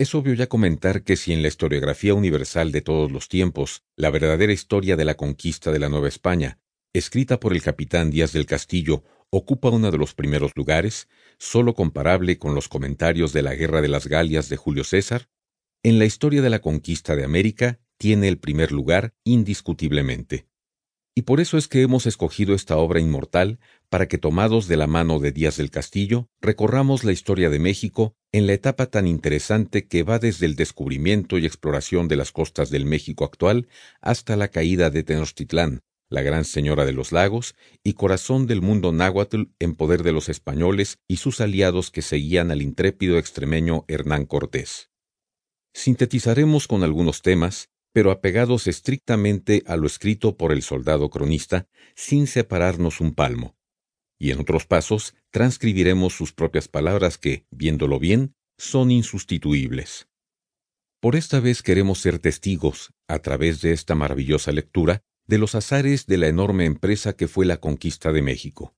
Es 0.00 0.14
obvio 0.14 0.34
ya 0.34 0.46
comentar 0.46 1.02
que 1.02 1.16
si 1.16 1.32
en 1.32 1.42
la 1.42 1.48
historiografía 1.48 2.14
universal 2.14 2.70
de 2.70 2.82
todos 2.82 3.10
los 3.10 3.28
tiempos, 3.28 3.82
la 3.96 4.10
verdadera 4.10 4.52
historia 4.52 4.94
de 4.94 5.04
la 5.04 5.16
conquista 5.16 5.72
de 5.72 5.80
la 5.80 5.88
Nueva 5.88 6.06
España, 6.06 6.60
escrita 6.92 7.40
por 7.40 7.52
el 7.52 7.62
capitán 7.62 8.12
Díaz 8.12 8.32
del 8.32 8.46
Castillo, 8.46 9.02
ocupa 9.30 9.70
uno 9.70 9.90
de 9.90 9.98
los 9.98 10.14
primeros 10.14 10.52
lugares, 10.54 11.08
solo 11.36 11.74
comparable 11.74 12.38
con 12.38 12.54
los 12.54 12.68
comentarios 12.68 13.32
de 13.32 13.42
la 13.42 13.56
Guerra 13.56 13.80
de 13.80 13.88
las 13.88 14.06
Galias 14.06 14.48
de 14.48 14.56
Julio 14.56 14.84
César, 14.84 15.28
en 15.82 15.98
la 15.98 16.04
historia 16.04 16.42
de 16.42 16.50
la 16.50 16.60
conquista 16.60 17.16
de 17.16 17.24
América 17.24 17.80
tiene 17.96 18.28
el 18.28 18.38
primer 18.38 18.70
lugar 18.70 19.14
indiscutiblemente. 19.24 20.46
Y 21.16 21.22
por 21.22 21.40
eso 21.40 21.58
es 21.58 21.66
que 21.66 21.82
hemos 21.82 22.06
escogido 22.06 22.54
esta 22.54 22.76
obra 22.76 23.00
inmortal 23.00 23.58
para 23.88 24.06
que 24.06 24.18
tomados 24.18 24.68
de 24.68 24.76
la 24.76 24.86
mano 24.86 25.18
de 25.18 25.32
Díaz 25.32 25.56
del 25.56 25.72
Castillo, 25.72 26.28
recorramos 26.40 27.02
la 27.02 27.10
historia 27.10 27.50
de 27.50 27.58
México 27.58 28.14
en 28.32 28.46
la 28.46 28.52
etapa 28.52 28.86
tan 28.86 29.06
interesante 29.06 29.86
que 29.86 30.02
va 30.02 30.18
desde 30.18 30.46
el 30.46 30.56
descubrimiento 30.56 31.38
y 31.38 31.46
exploración 31.46 32.08
de 32.08 32.16
las 32.16 32.32
costas 32.32 32.70
del 32.70 32.84
México 32.84 33.24
actual 33.24 33.68
hasta 34.00 34.36
la 34.36 34.48
caída 34.48 34.90
de 34.90 35.02
Tenochtitlán, 35.02 35.80
la 36.10 36.22
gran 36.22 36.44
señora 36.44 36.84
de 36.84 36.92
los 36.92 37.12
lagos 37.12 37.54
y 37.82 37.94
corazón 37.94 38.46
del 38.46 38.62
mundo 38.62 38.92
náhuatl 38.92 39.44
en 39.58 39.74
poder 39.74 40.02
de 40.02 40.12
los 40.12 40.28
españoles 40.28 40.98
y 41.06 41.16
sus 41.16 41.40
aliados 41.40 41.90
que 41.90 42.02
seguían 42.02 42.50
al 42.50 42.62
intrépido 42.62 43.18
extremeño 43.18 43.84
Hernán 43.88 44.26
Cortés. 44.26 44.90
Sintetizaremos 45.74 46.66
con 46.66 46.82
algunos 46.82 47.22
temas 47.22 47.70
pero 47.98 48.10
apegados 48.10 48.68
estrictamente 48.68 49.64
a 49.66 49.76
lo 49.76 49.86
escrito 49.86 50.36
por 50.36 50.52
el 50.52 50.62
soldado 50.62 51.10
cronista, 51.10 51.66
sin 51.96 52.28
separarnos 52.28 53.00
un 53.00 53.12
palmo. 53.12 53.56
Y 54.20 54.30
en 54.30 54.40
otros 54.40 54.66
pasos 54.66 55.14
transcribiremos 55.30 56.14
sus 56.14 56.32
propias 56.32 56.68
palabras 56.68 57.18
que, 57.18 57.46
viéndolo 57.50 57.98
bien, 57.98 58.34
son 58.56 58.90
insustituibles. 58.90 60.08
Por 61.00 61.14
esta 61.14 61.40
vez 61.40 61.62
queremos 61.62 62.00
ser 62.00 62.18
testigos, 62.18 62.92
a 63.08 63.20
través 63.20 63.60
de 63.60 63.72
esta 63.72 63.94
maravillosa 63.94 64.50
lectura, 64.52 65.02
de 65.28 65.38
los 65.38 65.54
azares 65.54 66.06
de 66.06 66.18
la 66.18 66.26
enorme 66.26 66.64
empresa 66.64 67.14
que 67.14 67.28
fue 67.28 67.46
la 67.46 67.58
conquista 67.58 68.12
de 68.12 68.22
México, 68.22 68.74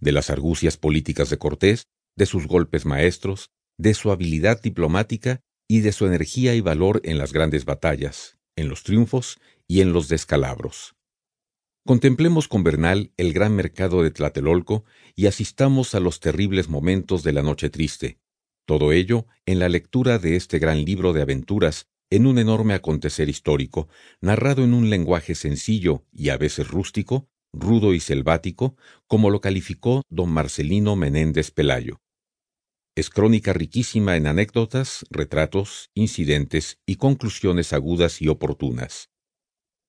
de 0.00 0.12
las 0.12 0.30
argucias 0.30 0.76
políticas 0.76 1.30
de 1.30 1.38
Cortés, 1.38 1.86
de 2.16 2.26
sus 2.26 2.46
golpes 2.46 2.86
maestros, 2.86 3.50
de 3.78 3.94
su 3.94 4.10
habilidad 4.10 4.60
diplomática 4.60 5.40
y 5.68 5.80
de 5.80 5.92
su 5.92 6.06
energía 6.06 6.54
y 6.54 6.60
valor 6.60 7.00
en 7.04 7.18
las 7.18 7.32
grandes 7.32 7.64
batallas, 7.64 8.38
en 8.56 8.68
los 8.68 8.82
triunfos 8.82 9.38
y 9.68 9.80
en 9.80 9.92
los 9.92 10.08
descalabros. 10.08 10.96
Contemplemos 11.86 12.46
con 12.46 12.62
Bernal 12.62 13.10
el 13.16 13.32
gran 13.32 13.56
mercado 13.56 14.02
de 14.02 14.10
Tlatelolco 14.10 14.84
y 15.16 15.26
asistamos 15.26 15.94
a 15.94 16.00
los 16.00 16.20
terribles 16.20 16.68
momentos 16.68 17.22
de 17.22 17.32
la 17.32 17.42
noche 17.42 17.70
triste. 17.70 18.18
Todo 18.66 18.92
ello 18.92 19.26
en 19.46 19.58
la 19.58 19.68
lectura 19.70 20.18
de 20.18 20.36
este 20.36 20.58
gran 20.58 20.84
libro 20.84 21.14
de 21.14 21.22
aventuras 21.22 21.88
en 22.10 22.26
un 22.26 22.38
enorme 22.38 22.74
acontecer 22.74 23.28
histórico, 23.28 23.88
narrado 24.20 24.62
en 24.62 24.74
un 24.74 24.90
lenguaje 24.90 25.34
sencillo 25.34 26.04
y 26.12 26.28
a 26.28 26.36
veces 26.36 26.68
rústico, 26.68 27.28
rudo 27.52 27.94
y 27.94 28.00
selvático, 28.00 28.76
como 29.06 29.30
lo 29.30 29.40
calificó 29.40 30.02
don 30.10 30.30
Marcelino 30.30 30.96
Menéndez 30.96 31.50
Pelayo. 31.50 32.00
Es 32.94 33.08
crónica 33.08 33.54
riquísima 33.54 34.16
en 34.16 34.26
anécdotas, 34.26 35.06
retratos, 35.10 35.90
incidentes 35.94 36.78
y 36.84 36.96
conclusiones 36.96 37.72
agudas 37.72 38.20
y 38.20 38.28
oportunas. 38.28 39.08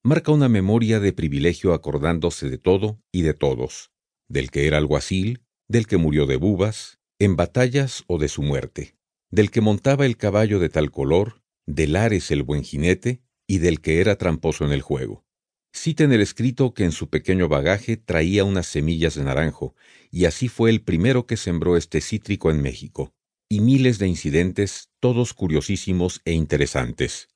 Marca 0.04 0.32
una 0.32 0.50
memoria 0.50 1.00
de 1.00 1.14
privilegio 1.14 1.76
acordándose 1.76 2.50
de 2.50 2.58
todo 2.58 3.00
y 3.12 3.22
de 3.22 3.36
todos, 3.36 3.92
del 4.28 4.50
que 4.50 4.66
era 4.66 4.80
alguacil, 4.80 5.44
del 5.68 5.86
que 5.86 5.98
murió 5.98 6.26
de 6.26 6.38
bubas, 6.38 6.98
en 7.20 7.36
batallas 7.36 8.04
o 8.08 8.18
de 8.18 8.28
su 8.28 8.42
muerte, 8.42 8.96
del 9.30 9.52
que 9.52 9.62
montaba 9.62 10.08
el 10.08 10.18
caballo 10.18 10.58
de 10.58 10.70
tal 10.70 10.90
color, 10.90 11.44
del 11.68 11.96
Ares 11.96 12.32
el 12.32 12.42
buen 12.42 12.64
jinete 12.64 13.22
y 13.46 13.60
del 13.60 13.80
que 13.80 14.02
era 14.02 14.16
tramposo 14.16 14.66
en 14.66 14.72
el 14.72 14.82
juego. 14.82 15.24
Cita 15.72 16.04
en 16.04 16.14
el 16.14 16.22
escrito 16.22 16.74
que 16.74 16.84
en 16.84 16.94
su 16.94 17.12
pequeño 17.12 17.48
bagaje 17.48 17.96
traía 17.96 18.44
unas 18.44 18.66
semillas 18.66 19.14
de 19.14 19.24
naranjo, 19.24 19.75
y 20.09 20.25
así 20.25 20.48
fue 20.48 20.72
el 20.72 20.81
primero 20.81 21.28
que 21.28 21.38
sembró 21.38 21.78
este 21.78 22.02
cítrico 22.02 22.50
en 22.50 22.64
México, 22.64 23.14
y 23.48 23.59
miles 23.59 24.00
de 24.00 24.08
incidentes, 24.08 24.90
todos 25.00 25.36
curiosísimos 25.36 26.22
e 26.25 26.34
interesantes. 26.34 27.28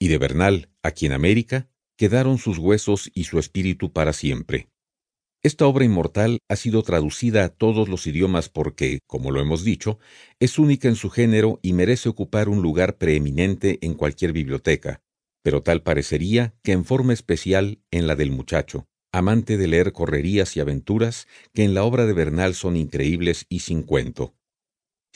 Y 0.00 0.08
de 0.08 0.18
Bernal, 0.18 0.68
aquí 0.82 1.06
en 1.06 1.12
América, 1.12 1.70
quedaron 1.96 2.38
sus 2.38 2.58
huesos 2.58 3.10
y 3.14 3.24
su 3.24 3.38
espíritu 3.38 3.92
para 3.92 4.12
siempre. 4.12 4.68
Esta 5.42 5.66
obra 5.66 5.84
inmortal 5.84 6.40
ha 6.48 6.56
sido 6.56 6.82
traducida 6.82 7.44
a 7.44 7.48
todos 7.50 7.88
los 7.88 8.06
idiomas 8.06 8.48
porque, 8.48 8.98
como 9.06 9.30
lo 9.30 9.40
hemos 9.40 9.64
dicho, 9.64 9.98
es 10.40 10.58
única 10.58 10.88
en 10.88 10.96
su 10.96 11.10
género 11.10 11.60
y 11.62 11.72
merece 11.72 12.08
ocupar 12.08 12.48
un 12.48 12.62
lugar 12.62 12.98
preeminente 12.98 13.78
en 13.82 13.94
cualquier 13.94 14.32
biblioteca, 14.32 15.02
pero 15.42 15.62
tal 15.62 15.82
parecería 15.82 16.54
que 16.62 16.72
en 16.72 16.84
forma 16.84 17.12
especial 17.12 17.80
en 17.92 18.06
la 18.06 18.16
del 18.16 18.32
muchacho, 18.32 18.86
amante 19.12 19.56
de 19.56 19.68
leer 19.68 19.92
correrías 19.92 20.56
y 20.56 20.60
aventuras 20.60 21.28
que 21.54 21.64
en 21.64 21.74
la 21.74 21.84
obra 21.84 22.06
de 22.06 22.12
Bernal 22.12 22.54
son 22.54 22.76
increíbles 22.76 23.46
y 23.48 23.60
sin 23.60 23.82
cuento. 23.82 24.35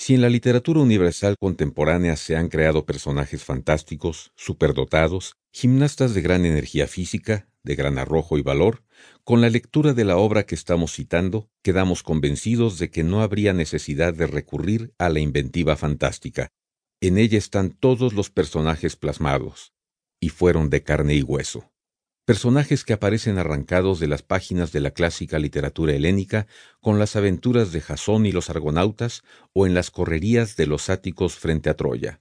Si 0.00 0.15
en 0.15 0.22
la 0.22 0.31
literatura 0.31 0.81
universal 0.81 1.37
contemporánea 1.38 2.16
se 2.16 2.34
han 2.34 2.49
creado 2.49 2.87
personajes 2.87 3.44
fantásticos, 3.44 4.33
superdotados, 4.34 5.37
gimnastas 5.53 6.15
de 6.15 6.22
gran 6.22 6.47
energía 6.47 6.87
física, 6.87 7.50
de 7.65 7.75
gran 7.75 7.99
arrojo 7.99 8.38
y 8.38 8.43
valor, 8.43 8.83
con 9.25 9.43
la 9.43 9.50
lectura 9.50 9.93
de 9.93 10.06
la 10.06 10.16
obra 10.16 10.44
que 10.47 10.55
estamos 10.55 10.94
citando, 10.94 11.50
quedamos 11.62 12.03
convencidos 12.03 12.78
de 12.78 12.91
que 12.91 13.05
no 13.05 13.21
habría 13.21 13.53
necesidad 13.53 14.15
de 14.15 14.27
recurrir 14.27 14.94
a 14.97 15.11
la 15.11 15.21
inventiva 15.21 15.77
fantástica. 15.77 16.49
En 17.03 17.19
ella 17.19 17.37
están 17.37 17.69
todos 17.69 18.15
los 18.15 18.31
personajes 18.31 18.97
plasmados, 18.97 19.75
y 20.19 20.31
fueron 20.31 20.71
de 20.71 20.82
carne 20.82 21.17
y 21.17 21.22
hueso. 21.22 21.69
Personajes 22.25 22.84
que 22.84 22.92
aparecen 22.92 23.38
arrancados 23.38 23.98
de 23.98 24.06
las 24.06 24.22
páginas 24.22 24.72
de 24.72 24.81
la 24.81 24.92
clásica 24.92 25.38
literatura 25.38 25.94
helénica 25.94 26.47
con 26.81 26.98
las 26.98 27.16
aventuras 27.16 27.72
de 27.72 27.81
Jasón 27.81 28.26
y 28.26 28.32
los 28.32 28.50
argonautas 28.50 29.22
o 29.53 29.66
en 29.66 29.75
las 29.75 29.91
correrías 29.91 30.54
de 30.56 30.66
los 30.66 30.91
áticos 30.91 31.34
frente 31.34 31.70
a 31.70 31.75
Troya. 31.75 32.20